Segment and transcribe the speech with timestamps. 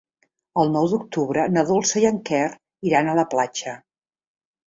[0.61, 2.41] El nou d'octubre na Dolça i en Quer
[2.93, 3.77] iran a la platja.